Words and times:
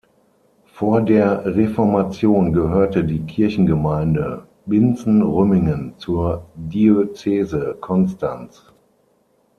Vor 0.65 1.01
der 1.03 1.45
Reformation 1.55 2.53
gehörte 2.53 3.03
die 3.03 3.21
Kirchengemeinde 3.23 4.47
Binzen-Rümmingen 4.65 5.93
zur 5.99 6.47
Diözese 6.55 7.77
Konstanz. 7.79 8.65